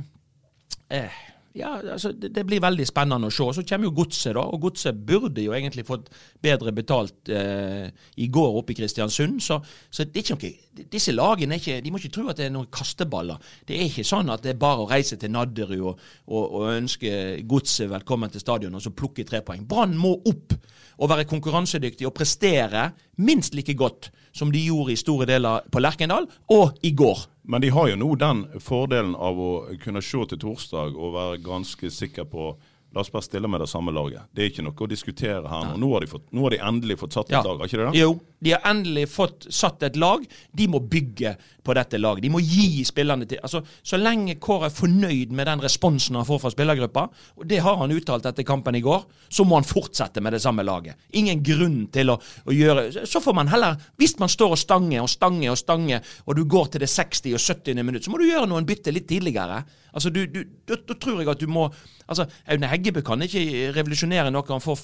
[0.91, 1.15] eh,
[1.55, 3.45] ja, altså det, det blir veldig spennende å se.
[3.55, 4.43] Så kommer jo Godset, da.
[4.43, 6.09] Og Godset burde jo egentlig fått
[6.43, 7.87] bedre betalt eh,
[8.19, 9.39] i går oppe i Kristiansund.
[9.43, 10.51] Så, så noe,
[10.91, 13.39] disse lagene ikke, de må ikke tro at det er noen kasteballer.
[13.63, 16.69] Det er ikke sånn at det er bare å reise til Nadderud og, og, og
[16.73, 17.15] ønske
[17.47, 19.63] Godset velkommen til stadion og så plukke tre poeng.
[19.69, 20.57] Brann må opp
[20.95, 25.79] og være konkurransedyktig og prestere minst like godt som de gjorde i store deler på
[25.79, 27.25] Lerkendal og i går.
[27.47, 29.51] Men de har jo nå den fordelen av å
[29.83, 32.55] kunne se til torsdag og være ganske sikker på
[32.95, 34.21] La oss bare stille med det samme laget.
[34.31, 35.73] Det er ikke noe å diskutere her nå.
[35.81, 37.41] Nå har de, fått, nå har de endelig fått satt et Ja.
[37.43, 37.99] lag, har ikke det?
[37.99, 40.23] Jo, de har endelig fått satt et lag.
[40.55, 41.33] De må bygge
[41.65, 42.23] på dette laget.
[42.25, 46.27] De må gi spillerne til altså, Så lenge Kåre er fornøyd med den responsen han
[46.27, 49.67] får fra spillergruppa, og det har han uttalt etter kampen i går, så må han
[49.67, 50.99] fortsette med det samme laget.
[51.17, 55.03] Ingen grunn til å, å gjøre Så får man heller Hvis man står og stanger
[55.03, 57.33] og stanger og stanger, og du går til det 60.
[57.33, 57.83] og 70.
[57.83, 59.63] minutt, så må du gjøre noen bytte litt tidligere.
[59.95, 61.69] Altså, du, du, da, da tror jeg at du må
[62.05, 64.45] Altså, Aune Heggebø kan ikke revolusjonere noe.
[64.51, 64.81] Han får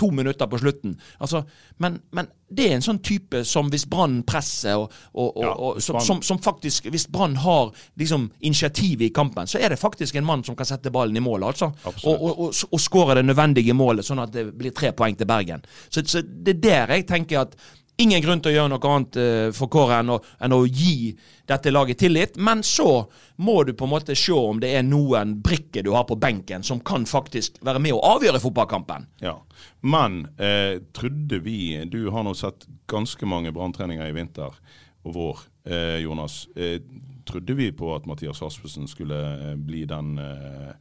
[0.00, 0.96] to minutter på slutten.
[1.20, 1.42] Altså,
[1.82, 5.52] men, men det er en sånn type som hvis Brann presser, og, og, og, Ja,
[5.54, 9.80] og som, som, som faktisk Hvis Brann har liksom initiativet i kampen, så er det
[9.80, 11.70] faktisk en mann som kan sette ballen i mål, altså.
[12.04, 15.64] Og skåre det nødvendige målet, sånn at det blir tre poeng til Bergen.
[15.88, 17.56] Så, så det er der jeg tenker at
[18.02, 21.12] ingen grunn til å gjøre noe annet eh, for Kåre enn å, enn å gi
[21.50, 22.38] dette laget tillit.
[22.40, 23.04] Men så
[23.44, 26.64] må du på en måte se om det er noen brikker du har på benken
[26.66, 29.08] som kan faktisk være med å avgjøre fotballkampen.
[29.24, 29.38] Ja,
[29.80, 34.56] Men eh, trodde vi Du har nå sett ganske mange branntreninger i vinter
[35.04, 36.46] og vår, eh, Jonas.
[36.56, 36.80] Eh,
[37.24, 40.74] trodde vi på at Mathias Rasmussen skulle eh, bli den eh,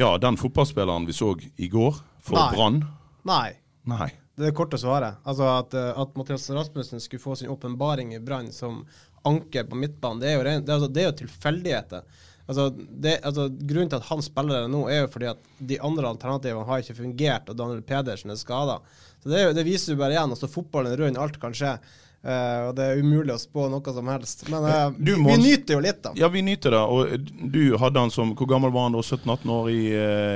[0.00, 2.40] ja, den fotballspilleren vi så i går for.
[2.54, 2.84] Brann?
[3.28, 3.52] Nei.
[3.84, 4.08] Nei.
[4.40, 5.20] Det er det korte svaret.
[5.28, 8.82] Altså at, eh, at Mathias Rasmussen skulle få sin åpenbaring i Brann som
[9.28, 12.02] anker på midtbanen, det er jo, ren- det er, altså, det er jo tilfeldigheter.
[12.50, 15.76] Altså, det, altså, grunnen til at han spiller det nå, er jo fordi at de
[15.86, 18.78] andre alternativene har ikke fungert, og Daniel Pedersen er skada.
[19.22, 20.32] Det, det viser jo bare igjen.
[20.32, 21.76] altså Fotballen er rund, alt kan skje.
[22.20, 24.42] Uh, og det er umulig å spå noe som helst.
[24.52, 26.10] Men uh, Du, vi, vi nyter jo litt, da.
[26.20, 26.80] Ja, vi nyter det.
[26.80, 29.00] Og du hadde han som Hvor gammel var han da?
[29.00, 29.80] 17-18 år i,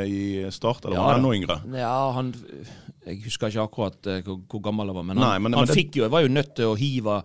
[0.08, 0.22] i
[0.54, 0.84] start?
[0.86, 1.58] Eller Ja, var han enda yngre?
[1.82, 2.30] Ja, han
[3.06, 5.66] Jeg husker ikke akkurat eh, hvor, hvor gammel han var, men Nei, han, men- han
[5.66, 7.18] men det- fikk jo, var jo nødt til å hive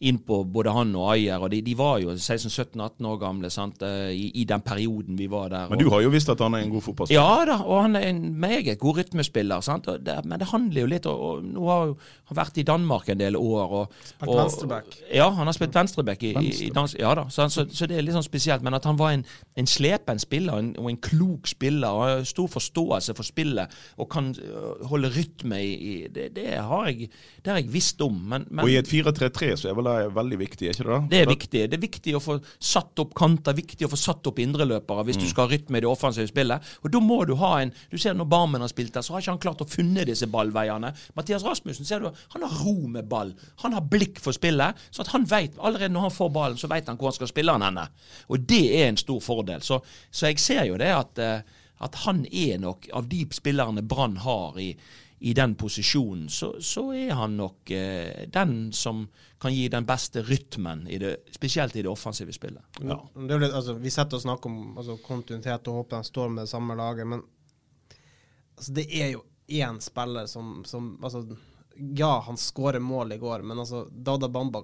[0.00, 3.80] inn på både han og Ayer, og de, de var jo 16-17-18 år gamle sant,
[3.82, 5.68] eh, i, i den perioden vi var der.
[5.70, 7.22] Men og- du har jo visst at han er en god fotballspiller.
[7.22, 9.60] Ja da, og han er en meget god rytmespiller.
[9.64, 9.88] Sant?
[9.88, 11.96] Og det, men det handler jo litt og, og Nå har jo
[12.28, 13.72] han vært i Danmark en del år.
[13.80, 14.98] Og, Spilt og- venstreback.
[15.14, 18.02] Ja, han har spilt venstreback i, i, i Ja da, så, så, så det er
[18.04, 18.62] litt sånn spesielt.
[18.66, 19.24] Men at han var en,
[19.56, 24.10] en slepen spiller en, og en klok spiller og har stor forståelse for spillet og
[24.12, 27.08] kan øh, holde rytme i, i det, det, har jeg,
[27.44, 28.12] det har jeg visst om.
[28.28, 31.00] Men, men Og i et 4-3-3 så er vel det veldig viktig, er ikke det?
[31.12, 31.62] det er viktig.
[31.70, 35.20] Det er viktig å få satt opp kanter, viktig å få satt opp indreløpere hvis
[35.20, 36.72] du skal ha rytme i det offensive spillet.
[36.82, 39.22] Og da må du ha en Du ser når Barmen har spilt der, så har
[39.22, 40.92] ikke han klart å funne disse ballveiene.
[41.16, 43.32] Mathias Rasmussen ser du, han har ro med ball.
[43.62, 44.76] Han har blikk for spillet.
[44.90, 47.30] Så at han vet, allerede når han får ballen, så vet han hvor han skal
[47.30, 47.86] spille den henne.
[48.32, 49.64] Og det er en stor fordel.
[49.64, 53.84] Så, så jeg ser jo det at, eh, at han er nok, av de spillerne
[53.86, 54.72] Brann har i
[55.18, 59.06] i den posisjonen, så, så er han nok eh, den som
[59.40, 62.62] kan gi den beste rytmen, i det, spesielt i det offensive spillet.
[62.84, 62.98] Ja.
[63.14, 66.44] Det litt, altså, vi sitter og snakker om altså, kontinuitet og håper de står med
[66.44, 67.22] det samme laget, men
[68.56, 71.26] altså, det er jo én spiller som, som altså,
[71.76, 74.62] Ja, han skårer mål i går, men altså, Dada Bamba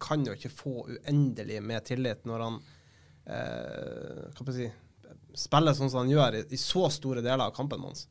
[0.00, 2.60] kan jo ikke få uendelig med tillit når han
[3.26, 4.70] eh, hva skal jeg si,
[5.46, 8.06] spiller sånn som han gjør i, i så store deler av kampen hans.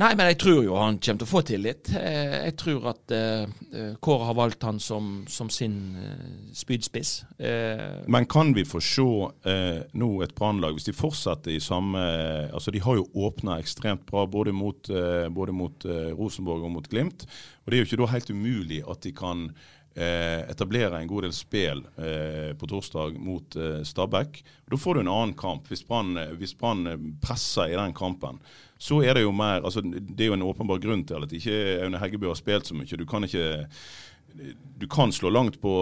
[0.00, 1.90] Nei, men jeg tror jo han kommer til å få tillit.
[1.92, 3.42] Eh, Jeg tror at eh,
[3.76, 5.74] eh, Kåre har valgt han som, som sin
[6.56, 7.12] spydspiss.
[8.08, 12.00] Men kan vi få se nå et brannlag, hvis de fortsetter i samme
[12.52, 14.88] altså De har jo åpna ekstremt bra både mot,
[15.34, 17.26] både mot Rosenborg og mot Glimt.
[17.64, 19.48] Og Det er jo ikke da helt umulig at de kan
[19.94, 24.42] etablere en god del spill eh, på torsdag mot eh, Stabæk.
[24.70, 25.68] Da får du en annen kamp.
[25.68, 28.40] Hvis Brann eh, presser i den kampen,
[28.78, 31.58] så er det jo mer altså Det er jo en åpenbar grunn til at ikke
[31.84, 32.98] Aune Heggebø har spilt så mye.
[32.98, 33.66] Du kan ikke
[34.78, 35.72] du kan slå langt på,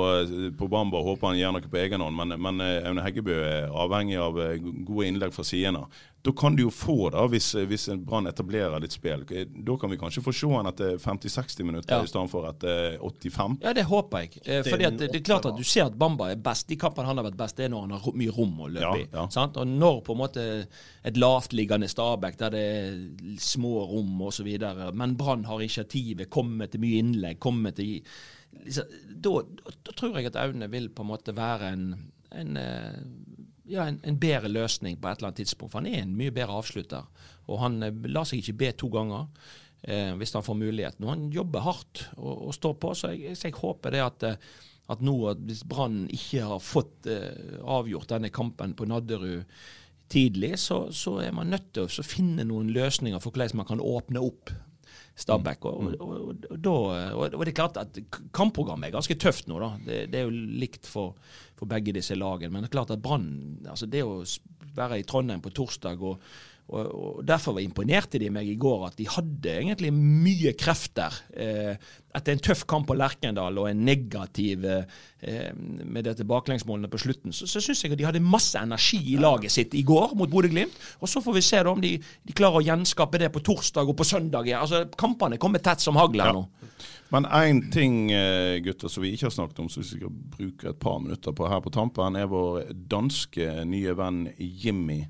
[0.59, 3.37] på Bamba og håpe han gjør noe på egen hånd, men, men eh, Aune Heggebø
[3.46, 5.87] er avhengig av eh, gode innlegg fra sidene.
[6.23, 9.23] Da kan du jo få det, hvis, hvis en Brann etablerer litt spill.
[9.25, 12.03] Da kan vi kanskje få se han etter 50-60 minutter Ja.
[12.05, 13.55] i stedet for etter 85.
[13.63, 14.35] ja, det håper jeg.
[14.45, 16.67] Eh, Det fordi at det, det er klart at du ser at Bamba er best.
[16.69, 18.83] De kampene han har vært best, det er når han har mye rom å løpe
[18.85, 19.07] Ja, i.
[19.15, 19.25] ja.
[19.33, 19.57] Sant?
[19.57, 20.45] Og når på en måte
[21.09, 23.01] et lavtliggende Stabæk, der det er
[23.41, 24.51] små rom osv.,
[24.93, 28.03] men Brann har initiativet, kommer til mye innlegg, kommer til
[28.67, 28.85] liksom,
[29.25, 31.89] da, da, da tror jeg at Aune vil på en måte være en,
[32.37, 33.01] en eh,
[33.71, 35.73] ja, en, en bedre løsning på et eller annet tidspunkt.
[35.73, 37.27] For han er en mye bedre avslutter.
[37.49, 39.29] Og han eh, lar seg ikke be to ganger
[39.83, 41.07] eh, hvis han får muligheten.
[41.07, 44.27] Og han jobber hardt og, og står på, så jeg, så jeg håper det at,
[44.29, 44.49] eh,
[44.91, 49.47] at nå, hvis Brann ikke har fått eh, avgjort denne kampen på Nadderud
[50.11, 53.83] tidlig, så, så er man nødt til å finne noen løsninger for hvordan man kan
[53.85, 54.51] åpne opp
[55.21, 55.67] Stabæk.
[55.69, 57.99] Og, og, og, og, og det er klart at
[58.37, 59.73] kampprogrammet er ganske tøft nå, da.
[59.87, 61.19] Det, det er jo likt for,
[61.59, 62.53] for begge disse lagene.
[62.55, 64.23] Men det er klart at Brann altså Det å
[64.77, 66.23] være i Trondheim på torsdag og,
[66.71, 71.15] og, og Derfor imponerte de meg i går at de hadde egentlig mye krefter.
[71.35, 71.75] Eh,
[72.17, 77.35] etter en tøff kamp på Lerkendal og en negativ eh, med dette baklengsmålene på slutten,
[77.35, 80.31] så, så syns jeg at de hadde masse energi i laget sitt i går mot
[80.33, 80.75] Bodø-Glimt.
[81.03, 83.91] Og så får vi se da om de, de klarer å gjenskape det på torsdag
[83.91, 84.49] og på søndag.
[84.51, 84.63] Ja.
[84.65, 86.41] Altså, Kampene kommer tett som hagl her Ja.
[86.41, 86.49] nå.
[87.11, 90.71] Men én ting eh, gutter, som vi ikke har snakket om, som vi skal bruke
[90.71, 95.01] et par minutter på her på tampen, er vår danske nye venn Jimmy.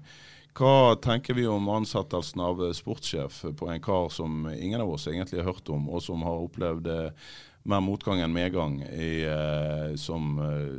[0.57, 5.39] Hva tenker vi om ansettelsen av sportssjef på en kar som ingen av oss egentlig
[5.41, 7.31] har hørt om, og som har opplevd eh,
[7.63, 10.75] mer motgang enn medgang i, eh, som, eh,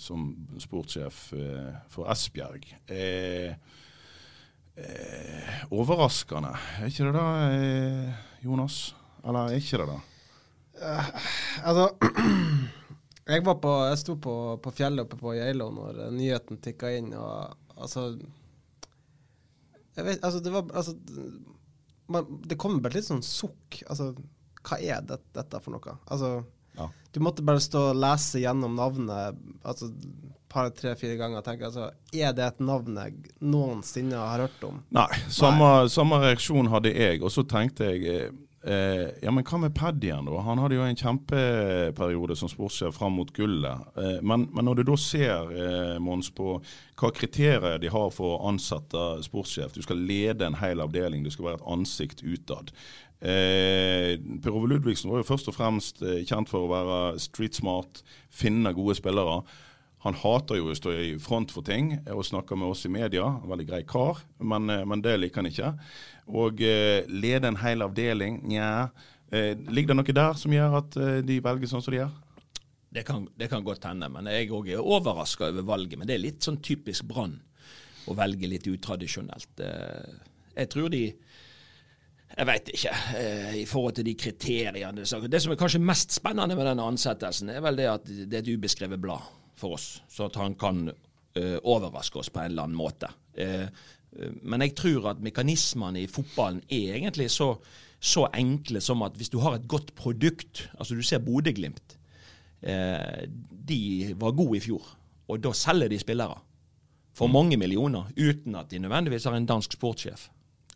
[0.00, 0.28] som
[0.60, 1.32] sportssjef
[1.88, 2.66] for Esbjerg?
[2.90, 3.54] Eh,
[5.72, 7.26] overraskende, er ikke det da,
[8.44, 8.94] Jonas?
[9.24, 10.00] Eller er ikke det da?
[11.64, 11.86] Altså
[13.26, 17.14] Jeg var på Jeg sto på, på fjellet oppe på Geilo når nyheten tikka inn,
[17.16, 18.10] og altså
[20.04, 20.96] vet Altså, det var Altså
[22.12, 23.80] man, Det kom bare litt sånn sukk.
[23.88, 24.12] Altså,
[24.66, 25.98] hva er det, dette for noe?
[26.06, 26.44] Altså
[26.76, 26.90] Ja.
[27.12, 29.88] Du måtte bare stå og lese gjennom navnet altså
[30.52, 34.66] par, tre, fire ganger og tenke altså, er det et navn jeg noensinne har hørt
[34.68, 34.82] om?
[34.94, 37.22] Nei, samme, samme reaksjon hadde jeg.
[37.24, 38.30] Og så tenkte jeg
[38.66, 40.40] eh, eh, ja, men hva med Paddy da?
[40.46, 43.88] Han hadde jo en kjempeperiode som sportssjef fram mot gullet.
[43.96, 46.58] Eh, men, men når du da ser, eh, Mons, på
[46.96, 51.30] hva kriterier de har for å ansette sportssjef Du skal lede en hel avdeling, du
[51.32, 52.72] skal være et ansikt utad.
[53.20, 57.56] Eh, per Ove Ludvigsen var jo først og fremst eh, kjent for å være street
[57.56, 59.40] smart, finne gode spillere.
[60.04, 63.24] Han hater jo å stå i front for ting og snakke med oss i media.
[63.40, 65.72] En veldig grei kar, men, eh, men det liker han ikke.
[66.26, 68.88] Og eh, lede en hel avdeling, nja.
[69.30, 72.14] Eh, ligger det noe der som gjør at eh, de velger sånn som de gjør?
[72.96, 75.98] Det kan, det kan godt hende, men jeg òg er overraska over valget.
[76.00, 77.36] Men det er litt sånn typisk Brann
[78.06, 79.60] å velge litt utradisjonelt.
[80.54, 81.00] Jeg tror de
[82.36, 82.92] Jeg veit ikke,
[83.58, 87.62] i forhold til de kriteriene Det som er kanskje mest spennende med denne ansettelsen, er
[87.64, 89.26] vel det at det er et ubeskrevet blad
[89.58, 90.00] for oss.
[90.08, 90.86] Så at han kan
[91.36, 93.10] overraske oss på en eller annen måte.
[94.42, 97.52] Men jeg tror at mekanismene i fotballen er egentlig så,
[98.00, 101.98] så enkle som at hvis du har et godt produkt Altså du ser Bodø-Glimt.
[102.62, 103.26] Eh,
[103.68, 104.84] de var gode i fjor,
[105.28, 106.38] og da selger de spillere
[107.16, 110.28] for mange millioner uten at de nødvendigvis har en dansk sportssjef.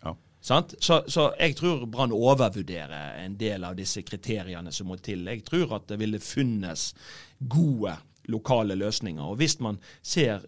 [0.04, 0.14] Ja.
[0.40, 0.62] Så,
[1.06, 5.26] så jeg tror Brann overvurderer en del av disse kriteriene som må til.
[5.28, 6.94] Jeg tror at det ville funnes
[7.40, 7.96] gode
[8.32, 9.22] lokale løsninger.
[9.22, 10.46] Og hvis man ser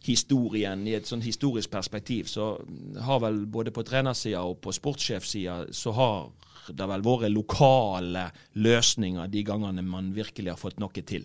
[0.00, 2.58] Brann-historien i et sånn historisk perspektiv, så
[3.00, 6.30] har vel både på trenersida og på sportssjefsida så har
[6.70, 11.24] det vel vært lokale løsninger de gangene man virkelig har fått noe til.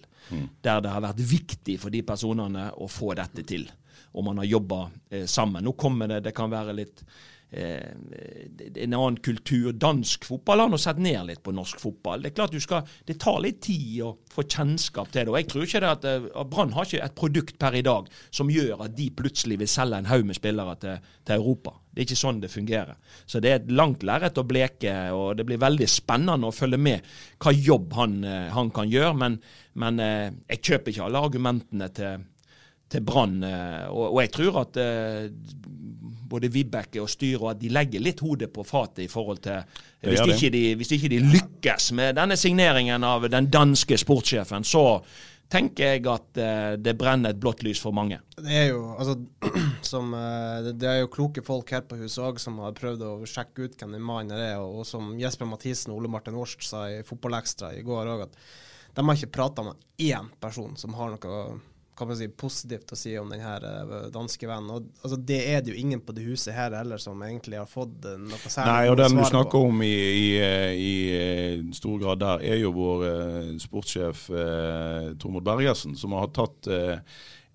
[0.62, 3.70] Der det har vært viktig for de personene å få dette til.
[4.16, 5.64] Og man har jobba eh, sammen.
[5.64, 7.04] Nå kommer det, det kan være litt
[7.52, 9.72] en annen kultur.
[9.72, 12.24] Dansk fotball har nå sett ned litt på norsk fotball.
[12.24, 15.32] Det er klart du skal, det tar litt tid å få kjennskap til det.
[15.32, 18.10] og jeg tror ikke det at, eh, Brann har ikke et produkt per i dag
[18.32, 21.78] som gjør at de plutselig vil selge en haug med spillere til, til Europa.
[21.94, 22.96] Det er ikke sånn det fungerer.
[23.26, 26.78] Så det er et langt lerret å bleke, og det blir veldig spennende å følge
[26.78, 27.02] med
[27.40, 29.16] hva jobb han, eh, han kan gjøre.
[29.16, 29.40] Men,
[29.76, 32.32] men eh, jeg kjøper ikke alle argumentene til
[32.86, 33.40] til Brann.
[33.44, 35.30] eh, Og, og jeg tror at eh,
[36.30, 39.62] både Vibeke og styret og at de legger litt hodet på fatet i forhold til
[40.06, 44.86] hvis ikke, de, hvis ikke de lykkes med denne signeringen av den danske sportssjefen, så
[45.52, 48.18] tenker jeg at eh, det brenner et blått lys for mange.
[48.38, 49.16] Det er jo altså
[49.92, 53.06] som, eh, det, det er jo kloke folk her på huset òg som har prøvd
[53.06, 56.38] å sjekke ut hvem den mannen er, og, og som Jesper Mathisen og Ole Martin
[56.42, 58.42] Årst sa i Fotballekstra i går òg, at
[58.96, 61.40] de har ikke prata med én person som har noe
[61.98, 64.72] kan man si, positivt å si om den her eh, danske vennen.
[64.76, 67.70] Og, altså, det er det jo ingen på det huset her heller som egentlig har
[67.72, 69.70] fått eh, noe særlig Nei, og den du snakker på.
[69.70, 73.08] om i, i, eh, i stor grad der, er jo vår
[73.64, 77.00] sportssjef eh, Tormod Bergersen, som har tatt eh,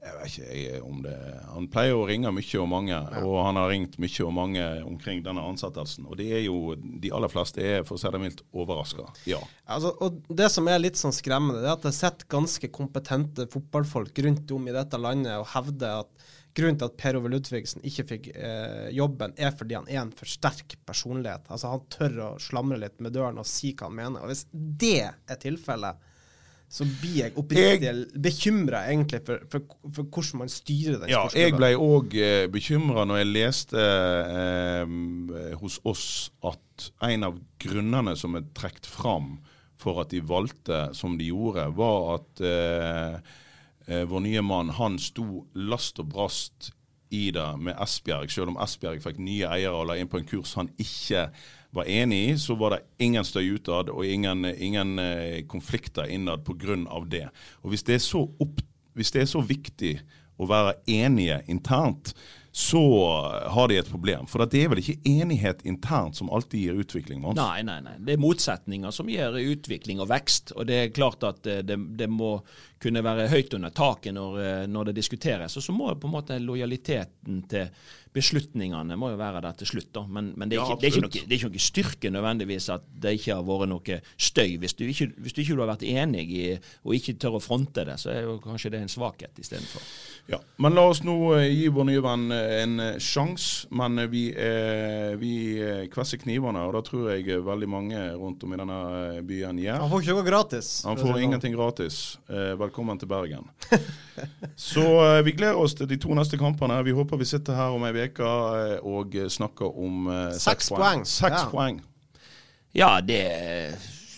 [0.01, 1.15] jeg vet ikke jeg, om det
[1.51, 5.21] Han pleier å ringe mye og mange, og han har ringt mye og mange omkring
[5.27, 6.09] denne ansettelsen.
[6.09, 9.11] Og det er jo De aller fleste er, for å si det mildt, overraska.
[9.29, 9.41] Ja.
[9.69, 13.49] Altså, og Det som er litt sånn skremmende, det er at det sitter ganske kompetente
[13.53, 17.85] fotballfolk rundt om i dette landet og hevder at grunnen til at Per Ove Ludvigsen
[17.87, 21.47] ikke fikk eh, jobben, er fordi han er en for sterk personlighet.
[21.53, 24.25] Altså Han tør å slamre litt med døren og si hva han mener.
[24.25, 26.09] Og Hvis det er tilfellet,
[26.71, 31.49] så blir jeg oppriktig bekymra egentlig for, for, for hvordan man styrer den Ja, sportsklubben.
[31.49, 33.87] jeg ble òg eh, bekymra når jeg leste
[34.41, 36.07] eh, hos oss
[36.47, 39.39] at en av grunnene som er trukket fram
[39.81, 43.15] for at de valgte som de gjorde, var at eh,
[43.89, 46.71] eh, vår nye mann han sto last og brast
[47.11, 48.31] i det med Esbjerg.
[48.31, 51.27] Selv om Esbjerg fikk nye eiere og la inn på en kurs han ikke
[51.71, 56.45] var enig i, så var det ingen støy utad og ingen, ingen eh, konflikter innad
[56.45, 56.77] pga.
[57.07, 57.29] det.
[57.63, 58.61] Og hvis det, opp,
[58.95, 60.01] hvis det er så viktig
[60.41, 62.15] å være enige internt,
[62.53, 62.83] så
[63.47, 64.27] har de et problem.
[64.27, 67.21] For det er vel ikke enighet internt som alltid gir utvikling?
[67.23, 67.39] Mons?
[67.39, 67.95] Nei, nei, nei.
[68.03, 70.57] Det er motsetninger som gir utvikling og vekst.
[70.57, 72.41] Og det er klart at eh, det, det må
[72.81, 75.57] kunne være høyt under taket når, eh, når det diskuteres.
[75.57, 77.69] Og så må på en måte lojaliteten til
[78.15, 79.91] beslutningene må jo være der til slutt.
[79.95, 80.03] da.
[80.09, 82.11] Men, men det, er Ja, ikke, det, er ikke noe, det er ikke noe styrke
[82.11, 84.57] nødvendigvis at det ikke har vært noe støy.
[84.63, 86.47] Hvis du ikke, hvis du ikke har vært enig i,
[86.85, 89.85] og ikke tør å fronte det, så er jo kanskje det en svakhet istedenfor.
[90.31, 94.29] Ja, Men la oss nå eh, gi vår nye venn eh, en sjanse, men vi,
[94.35, 95.33] eh, vi
[95.91, 96.67] kvesser knivene.
[96.67, 98.81] Og da tror jeg veldig mange rundt om i denne
[99.27, 99.85] byen gjør.
[99.85, 100.73] Han får ikke noe gratis.
[100.87, 101.25] Han får sånn.
[101.29, 102.01] ingenting gratis.
[102.31, 103.49] Eh, velkommen til Bergen.
[104.57, 106.77] Så eh, vi gleder oss til de to neste kampene.
[106.87, 111.03] Vi håper vi sitter her om ei uke eh, og snakker om eh, Seks poeng.
[111.09, 111.49] Seks Ja.
[111.51, 111.81] poeng.
[112.73, 113.19] Ja, det,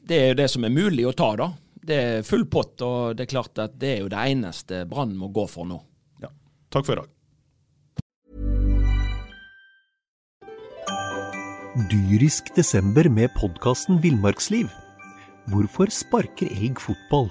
[0.04, 1.46] det er jo det som er mulig å ta, da.
[1.82, 5.16] Det er full pott, og det er klart at det er jo det eneste Brann
[5.18, 5.80] må gå for nå.
[6.22, 6.28] Ja.
[6.70, 7.08] Takk for i dag.
[11.88, 14.68] Dyrisk desember med podkasten Villmarksliv.
[15.48, 17.30] Hvorfor sparker elg fotball?